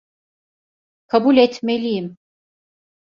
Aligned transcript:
Kabul 1.07 1.37
etmeliyim. 1.37 2.17